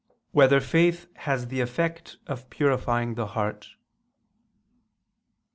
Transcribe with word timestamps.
2] 0.31 0.31
Whether 0.31 0.59
Faith 0.59 1.05
Has 1.13 1.49
the 1.49 1.61
Effect 1.61 2.17
of 2.25 2.49
Purifying 2.49 3.13
the 3.13 3.27
Heart? 3.37 3.67